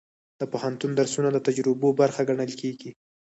د 0.39 0.41
پوهنتون 0.51 0.91
درسونه 0.99 1.29
د 1.31 1.37
تجربو 1.47 1.87
برخه 2.01 2.21
ګڼل 2.29 2.51
کېږي. 2.61 2.91